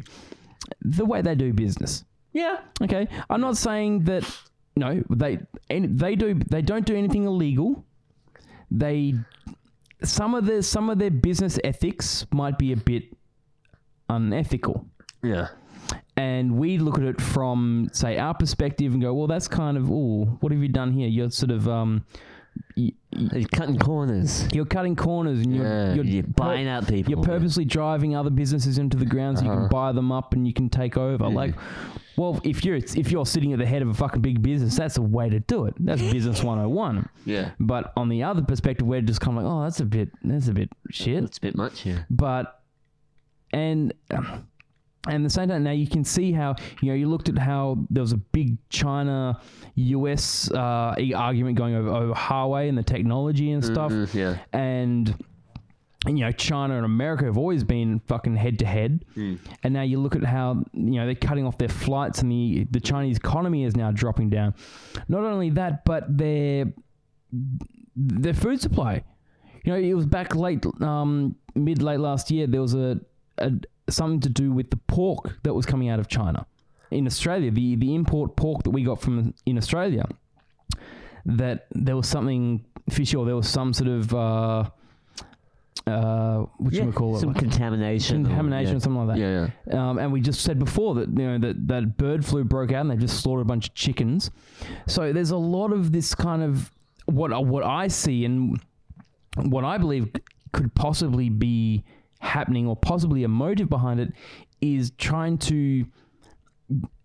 [0.82, 2.04] the way they do business.
[2.32, 3.08] Yeah, okay?
[3.28, 4.24] I'm not saying that
[4.76, 7.84] no they they do they don't do anything illegal.
[8.70, 9.14] They
[10.04, 13.04] some of the some of their business ethics might be a bit
[14.08, 14.86] unethical.
[15.22, 15.48] Yeah.
[16.16, 19.90] And we look at it from, say, our perspective and go, well, that's kind of,
[19.90, 21.08] oh, what have you done here?
[21.08, 22.04] You're sort of, um,
[22.76, 24.46] y- y- You're cutting corners.
[24.52, 27.12] you're cutting corners and you're, Yeah, you're, you're buying out people.
[27.12, 29.60] You're purposely driving other businesses into the ground so you Uh-huh.
[29.62, 31.28] can buy them up and you can take over.
[31.28, 31.54] Like,
[32.16, 34.96] well, if you're if you're sitting at the head of a fucking big business, that's
[34.96, 35.74] a way to do it.
[35.78, 37.08] That's business 101.
[37.24, 37.50] Yeah.
[37.60, 40.48] But on the other perspective, we're just kind of like, oh, that's a bit, that's
[40.48, 41.24] a bit shit.
[41.24, 42.04] It's a bit much, yeah.
[42.10, 42.60] but
[43.52, 43.92] and
[45.08, 47.76] and the same time now you can see how you know you looked at how
[47.90, 49.40] there was a big China
[49.74, 54.38] US uh, argument going over, over Huawei and the technology and stuff Mhm, yeah.
[54.52, 55.14] and
[56.06, 59.04] and, you know China and America have always been fucking head to head
[59.62, 62.66] and now you look at how you know they're cutting off their flights and the
[62.70, 64.54] the Chinese economy is now dropping down
[65.08, 66.72] not only that but their
[67.94, 69.04] their food supply
[69.64, 72.46] you know, it was back late, um, mid late last year.
[72.46, 73.00] There was a,
[73.38, 73.52] a
[73.88, 76.46] something to do with the pork that was coming out of China
[76.90, 77.50] in Australia.
[77.50, 80.06] The the import pork that we got from in Australia.
[81.24, 84.70] That there was something fishy, or there was some sort of uh,
[85.86, 86.84] uh, what yeah.
[86.84, 88.24] you call it, Some like contamination.
[88.24, 88.76] or- contamination yeah.
[88.76, 89.20] or something like that.
[89.22, 89.90] Yeah, yeah.
[89.90, 92.82] Um, and we just said before that you know that, that bird flu broke out
[92.82, 94.30] and they just slaughtered a bunch of chickens.
[94.86, 96.70] So there's a lot of this kind of
[97.06, 98.60] what what I see and
[99.36, 100.10] what I believe
[100.52, 101.82] could possibly be
[102.20, 104.12] happening or possibly a motive behind it
[104.60, 105.86] is trying to you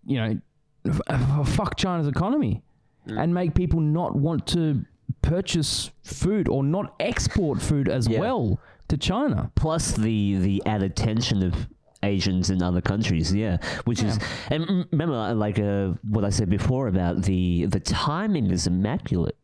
[0.06, 0.40] know
[0.86, 2.62] f- f- fuck China's economy
[3.06, 4.84] and make people not want to
[5.22, 8.20] purchase food or not export food as Yeah.
[8.20, 9.50] well to China.
[9.54, 11.68] plus the the added tension of
[12.02, 14.18] Asians in other countries, yeah, which is
[14.50, 19.36] and remember uh, like uh, what I said before about the the timing is immaculate.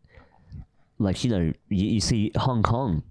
[0.99, 3.03] Like you know, you, you see Hong Kong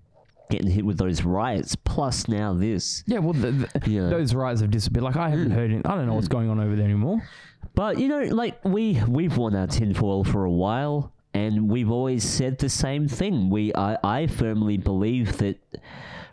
[0.50, 3.04] getting hit with those riots, plus now this.
[3.08, 4.08] Yeah, well, the, the, Yeah.
[4.10, 5.04] those riots have disappeared.
[5.04, 5.86] Like I haven't heard it.
[5.86, 7.22] I don't know what's going on over there anymore.
[7.76, 12.24] But you know, like we we've worn our tinfoil for a while, and we've always
[12.24, 13.50] said the same thing.
[13.50, 15.58] We I, I firmly believe that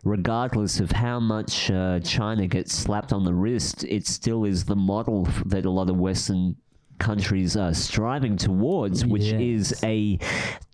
[0.05, 4.77] regardless of how much uh, China gets slapped on the wrist, it still is the
[4.77, 6.57] model that a lot of Western
[7.01, 10.19] countries are striving towards, which is a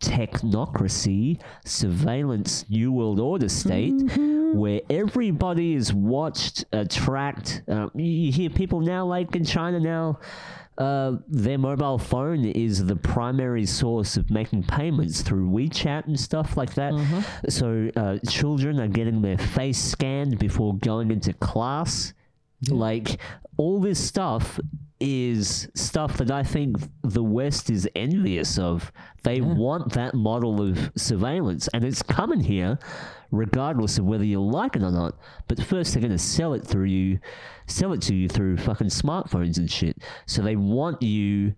[0.00, 3.94] technocracy, surveillance, New World Order state
[4.54, 7.62] where everybody is watched, uh, tracked.
[7.68, 10.18] Uh, you hear people now, like in China now,
[10.78, 16.56] uh, their mobile phone is the primary source of making payments through WeChat and stuff
[16.56, 16.92] like that.
[17.48, 22.12] So uh, children are getting their face scanned before going into class.
[22.68, 23.18] Like
[23.56, 24.58] all this stuff
[24.98, 28.90] is stuff that I think the West is envious of.
[29.22, 32.78] They want that model of surveillance, and it's coming here,
[33.30, 35.18] regardless of whether you like it or not.
[35.48, 37.18] But first, they're going to sell it through you,
[37.66, 39.98] sell it to you through fucking smartphones and shit.
[40.26, 41.54] So they want you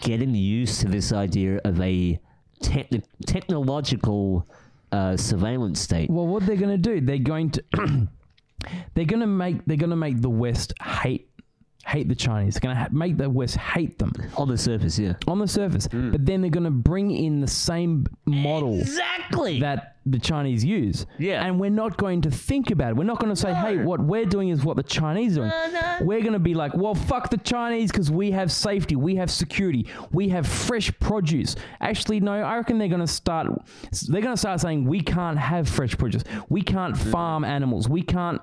[0.00, 2.18] getting used to this idea of a
[2.62, 4.48] techni- technological
[4.92, 6.10] uh, surveillance state.
[6.10, 7.00] Well, what they're going to do?
[7.00, 7.64] They're going to
[8.94, 11.28] they're going to make they're going to make the West hate
[11.86, 12.54] hate the Chinese.
[12.54, 15.14] They're going to ha- make the West hate them On the surface, yeah.
[15.26, 15.88] on the surface.
[15.88, 16.12] Mm.
[16.12, 19.60] But then they're going to bring in the same model Exactly.
[19.60, 21.06] that the Chinese use.
[21.18, 21.44] Yeah.
[21.44, 22.96] And we're not going to think about it.
[22.96, 26.06] We're not going to say, hey, what we're doing is what the Chinese are doing.
[26.06, 29.30] We're going to be like, well, fuck the Chinese because we have safety, we have
[29.30, 31.56] security, we have fresh produce.
[31.80, 33.48] Actually, no, I reckon they're going to start.
[34.08, 36.24] They're going to start saying we can't have fresh produce.
[36.48, 37.10] We can't mm.
[37.10, 37.88] farm animals.
[37.88, 38.40] We can't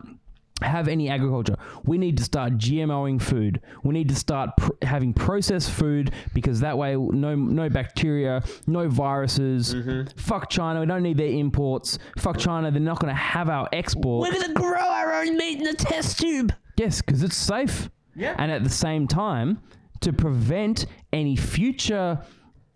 [0.63, 1.55] have any agriculture.
[1.85, 3.61] We need to start GMOing food.
[3.83, 8.87] We need to start pr- having processed food because that way, no no bacteria, no
[8.87, 9.73] viruses.
[9.73, 10.17] Mm-hmm.
[10.17, 10.79] Fuck China.
[10.81, 11.97] We don't need their imports.
[12.17, 12.71] Fuck China.
[12.71, 14.29] They're not going to have our exports.
[14.29, 16.53] We're gonna grow our own meat in a test tube.
[16.77, 17.89] Yes, because it's safe.
[18.15, 18.35] Yeah.
[18.37, 19.61] And at the same time,
[20.01, 22.19] to prevent any future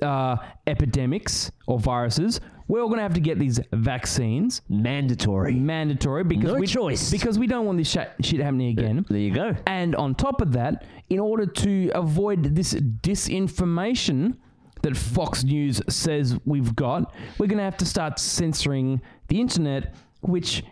[0.01, 5.53] uh, epidemics or viruses, we're all going to have to get these vaccines Mandatory.
[5.53, 7.11] mandatory because No we choice.
[7.11, 9.05] because we don't want this sh- shit happening again.
[9.07, 9.53] There you go.
[9.67, 14.37] And on top of that, in order to avoid this disinformation
[14.81, 19.95] that Fox News says we've got, we're going to have to start censoring the internet,
[20.21, 20.63] which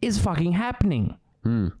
[0.00, 1.16] is fucking happening.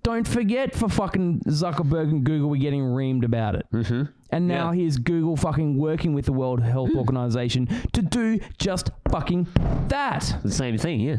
[0.02, 3.64] Don't forget for fucking Zuckerberg and Google, we're getting reamed about it.
[3.72, 4.02] Mm-hmm.
[4.32, 4.78] And now Yeah.
[4.80, 9.46] here's Google fucking working with the World Health Organization to do just fucking
[9.88, 10.36] that.
[10.42, 11.16] The same thing, yeah.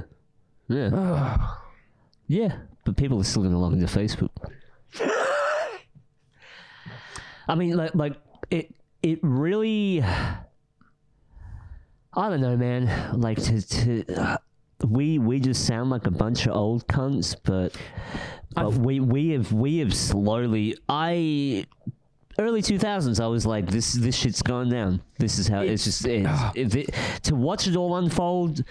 [0.67, 1.37] Yeah.
[2.27, 2.55] yeah.
[2.85, 4.29] But people are still gonna log into Facebook.
[7.47, 8.15] I mean like like
[8.49, 10.01] it it really
[12.15, 13.19] I don't know, man.
[13.19, 14.05] Like to to.
[14.21, 14.37] Uh,
[14.87, 17.75] we we just sound like a bunch of old cunts, but
[18.53, 20.75] but we we have we have slowly.
[20.87, 21.65] I
[22.39, 23.19] early two thousands.
[23.19, 25.01] I was like, this this shit's gone down.
[25.19, 26.89] This is how it's, just it's, it,
[27.23, 28.63] to watch it all unfold.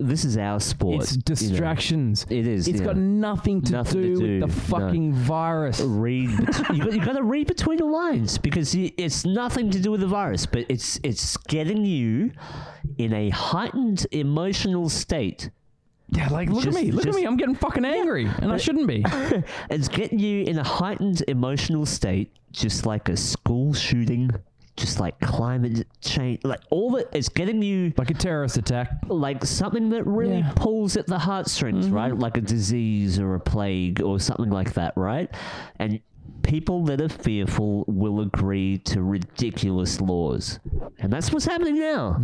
[0.00, 1.02] This is our sport.
[1.04, 1.22] It's you know.
[1.24, 2.26] distractions.
[2.28, 2.86] It is, It's yeah.
[2.86, 4.52] got nothing to Nothing do to with do, the no.
[4.52, 5.80] fucking virus.
[5.80, 6.36] read.
[6.36, 9.92] bet- you, got, you got to read between the lines because it's nothing to do
[9.92, 12.32] with the virus, but it's it's getting you
[12.98, 15.50] in a heightened emotional state.
[16.14, 17.26] Yeah, like look Just- at me, look just- at me.
[17.26, 19.04] I'm getting fucking angry, and I shouldn't be.
[19.70, 24.30] It's getting you in a heightened emotional state, just like a school shooting,
[24.76, 27.08] just like climate change, like all that.
[27.12, 28.90] It's getting you like a terrorist attack.
[29.08, 30.52] like something that really Yeah.
[30.56, 31.94] pulls at the heartstrings, mm-hmm.
[31.94, 32.16] right?
[32.16, 35.28] Like a disease or a plague or something like that, right?
[35.78, 36.00] And
[36.42, 40.60] people that are fearful will agree to ridiculous laws,
[40.98, 42.20] and that's what's happening now.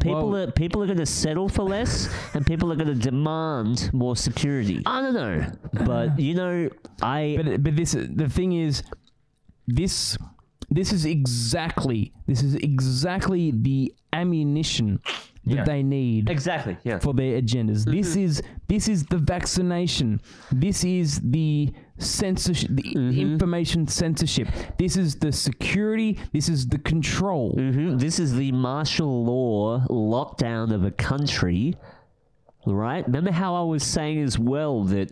[0.00, 2.94] People Well- are people are going to settle for less, and people are going to
[3.10, 4.82] demand more security.
[4.86, 5.46] I don't know,
[5.84, 6.68] but you know,
[7.02, 8.82] I But but this the thing is,
[9.66, 10.16] this
[10.70, 15.00] this is exactly this is exactly the ammunition
[15.46, 15.64] that Yeah.
[15.64, 16.98] they need exactly yeah.
[16.98, 17.84] for their agendas.
[17.84, 18.24] This Mm-hmm.
[18.24, 20.20] is this is the vaccination.
[20.50, 23.20] This is the censorship, the Mm-hmm.
[23.20, 24.48] information censorship.
[24.78, 26.18] This is the security.
[26.32, 27.52] This is the control.
[27.56, 31.74] hmm This is the martial law lockdown of a country,
[32.66, 33.06] right?
[33.06, 35.08] Remember how I was saying as well that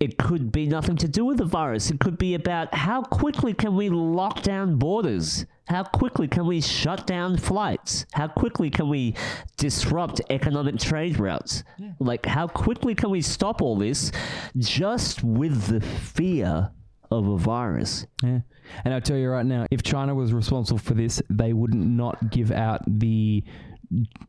[0.00, 1.90] it could be nothing to do with the virus.
[1.90, 5.44] It could be about how quickly can we lock down borders?
[5.66, 8.06] How quickly can we shut down flights?
[8.12, 9.14] How quickly can we
[9.56, 11.64] disrupt economic trade routes?
[11.98, 14.12] Like, how quickly can we stop all this
[14.56, 16.70] just with the fear
[17.10, 18.06] of a virus?
[18.22, 18.40] Yeah.
[18.84, 22.30] And I'll tell you right now, if China was responsible for this, they would not
[22.30, 23.42] give out the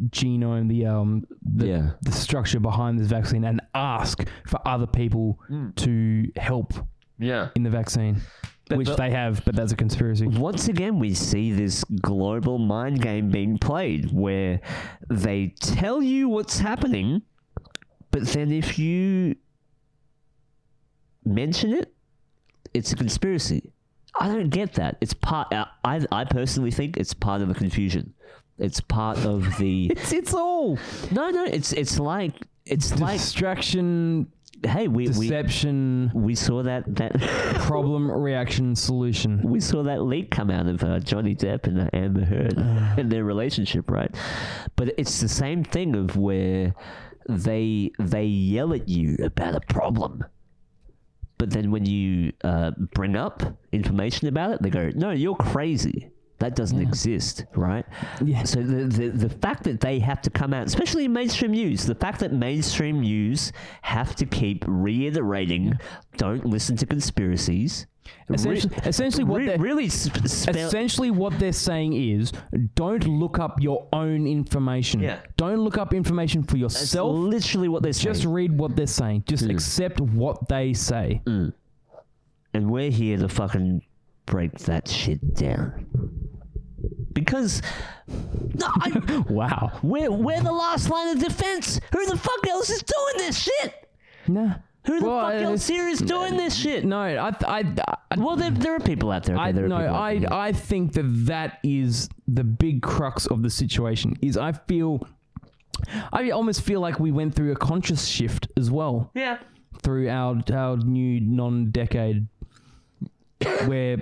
[0.10, 1.89] genome, the um, the, Yeah.
[2.02, 5.39] the structure behind this vaccine, and ask for other people
[5.78, 6.74] to help
[7.17, 7.50] Yeah.
[7.56, 8.22] in the vaccine,
[8.72, 10.28] which but- they have, but that's a conspiracy.
[10.28, 14.62] once again, we see this global mind game being played where
[15.10, 17.22] they tell you what's happening,
[18.12, 19.36] but then if you
[21.26, 21.93] mention it,
[22.74, 23.72] it's a conspiracy.
[24.19, 24.98] I don't get that.
[25.02, 25.48] It's part.
[25.54, 28.13] I, I I personally think it's part of the confusion.
[28.60, 29.88] It's part of the.
[29.91, 30.78] It's it's all
[31.12, 31.45] no, no.
[31.45, 32.34] It's it's like
[32.65, 34.32] it's like distraction,
[34.63, 37.19] hey, we we deception, we saw that that.
[37.69, 39.41] problem, reaction, solution.
[39.43, 43.12] we saw that leak come out of uh, Johnny Depp and uh, Amber Heard and
[43.12, 44.13] their relationship, right?
[44.76, 46.74] But it's the same thing of where
[47.28, 50.26] they they yell at you about a problem,
[51.38, 56.12] but then when you uh, bring up information about it, they go, "No, you're crazy."
[56.39, 57.86] That doesn't exist, right?
[58.23, 58.43] Yeah.
[58.43, 61.86] So the, the the fact that they have to come out, especially in mainstream news,
[61.86, 65.78] the fact that mainstream news have to keep reiterating,
[66.17, 67.88] "Don't listen to conspiracies."
[68.30, 72.32] Essentially, essentially what Re- they're really sp- spell- essentially what they're saying is
[72.73, 74.99] don't look up your own information.
[75.02, 75.19] Yeah.
[75.38, 77.12] Don't look up information for That's yourself.
[77.15, 78.34] literally what they're Just saying.
[78.34, 79.25] read what they're saying.
[79.28, 79.52] Just mm.
[79.52, 81.21] accept what they say.
[81.25, 81.54] Mm.
[82.54, 83.82] and we're here to fucking
[84.25, 85.86] break that shit down.
[87.19, 87.62] Because
[88.63, 89.79] I, Wow.
[89.84, 91.79] we're we're the last line of defense.
[91.93, 93.89] Who the fuck else is doing this shit?
[94.27, 94.55] Nah.
[94.86, 96.86] Who the Well, fuck else here is doing this shit?
[96.86, 97.60] No, I, I,
[98.12, 99.36] I, Well, there, there are people out there.
[99.36, 100.34] Okay, I there are no, people I, there.
[100.34, 104.17] I think that that is the big crux of the situation.
[104.21, 105.05] Is I feel,
[106.13, 109.38] I almost feel like we went through a conscious shift as well yeah.
[109.84, 112.27] through our our new non-decade,
[113.65, 113.97] where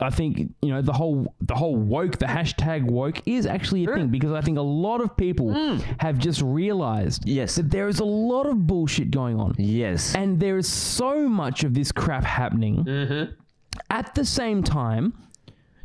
[0.00, 3.94] I think you know the whole the whole woke, the hashtag woke is actually a
[3.94, 5.52] thing because I think a lot of people
[6.00, 7.34] have just realized Mm.
[7.34, 7.54] Yes.
[7.56, 9.54] that there is a lot of bullshit going on.
[9.58, 10.14] Yes.
[10.14, 13.32] And there is so much of this crap happening Mm-hmm.
[13.90, 15.14] at the same time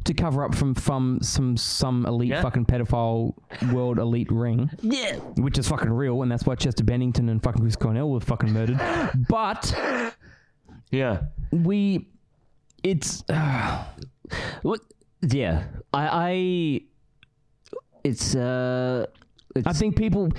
[0.04, 2.42] to cover up from, from some some elite Yeah.
[2.42, 3.34] fucking pedophile
[3.72, 5.16] world elite ring, yeah.
[5.38, 8.52] which is fucking real, and that's why Chester Bennington and fucking Chris Cornell were fucking
[8.52, 8.80] murdered.
[9.30, 9.74] But
[10.92, 11.22] Yeah.
[11.52, 12.08] we,
[12.84, 13.24] it's
[14.62, 14.82] What?
[15.22, 15.64] Yeah.
[15.94, 16.08] I.
[16.08, 16.82] I
[18.04, 19.06] it's uh.
[19.56, 20.30] It's, I think people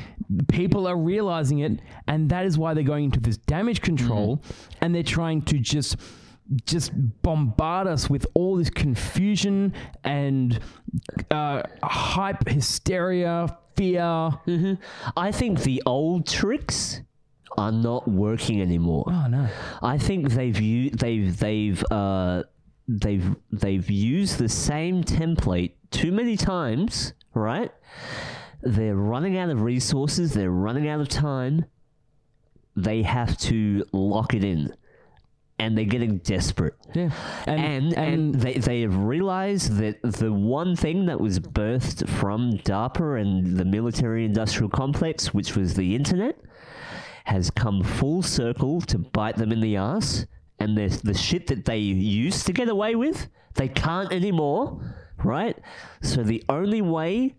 [0.49, 4.79] people are realizing it, and that is why they're going into this damage control, Mm-hmm.
[4.85, 5.97] and they're trying to just
[6.67, 10.59] just bombard us with all this confusion and
[11.31, 14.31] uh, hype, hysteria, fear.
[15.17, 17.03] I think the old tricks
[17.59, 19.05] are not working anymore.
[19.09, 19.49] Oh no!
[19.83, 22.43] I think they've u- they've they've uh
[22.89, 27.71] they've they've used the same template too many times, right?
[28.63, 31.65] they're running out of resources, they're running out of time.
[32.77, 34.73] They have to lock it in.
[35.59, 36.75] And they're getting desperate.
[36.95, 37.11] Yeah.
[37.47, 43.21] And, and, they, they have realized that the one thing that was birthed from DARPA
[43.21, 46.37] and the military industrial complex, which was the internet,
[47.25, 50.27] has come full circle to bite them in the ass.
[50.59, 54.81] And the, the shit that they used to get away with, they can't anymore,
[55.25, 55.57] right?
[56.03, 57.35] So the only way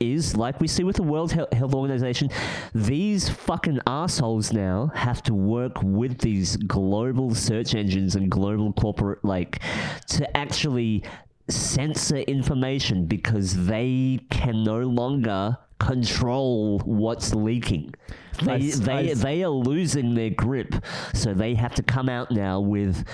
[0.00, 2.30] is like we see with the World Health Organization,
[2.74, 9.24] these fucking assholes now have to work with these global search engines and global corporate
[9.24, 9.60] like
[10.08, 11.02] to actually
[11.48, 17.94] censor information because they can no longer control what's leaking.
[18.42, 20.74] They I- they I- they are losing their grip,
[21.14, 23.04] so they have to come out now with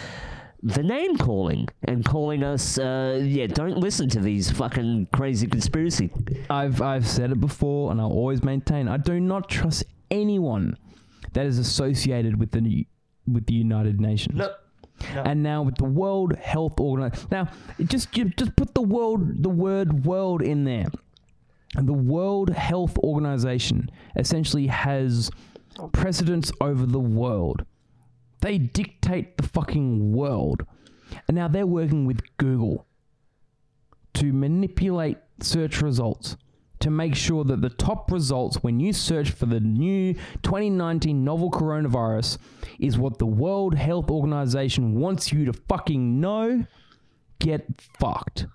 [0.63, 2.79] the name calling and calling us.
[2.79, 6.11] Uh, yeah, don't listen to these fucking crazy conspiracy.
[6.51, 10.77] I've I've said it before, and I'll always maintain I do not trust anyone
[11.33, 12.87] that is associated with the
[13.27, 14.37] with the United Nations.
[14.37, 14.51] No,
[15.25, 17.49] And now with the World Health Organization, now
[17.85, 20.87] just just put the world the word world in there.
[21.77, 25.31] And the World Health Organization essentially has
[25.93, 27.65] precedence over the world.
[28.41, 30.65] They dictate the fucking world.
[31.29, 32.87] And now they're working with Google
[34.15, 36.37] to manipulate search results
[36.81, 40.13] to make sure that the top results when you search for the new
[40.43, 42.37] 2019 novel coronavirus
[42.79, 46.67] is what the World Health Organization wants you to fucking know.
[47.39, 47.67] Get
[47.99, 48.47] fucked.